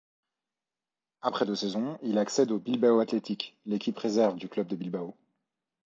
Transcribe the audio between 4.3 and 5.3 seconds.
du club de Bilbao.